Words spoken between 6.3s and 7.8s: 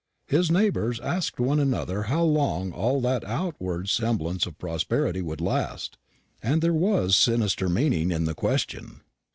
and there was sinister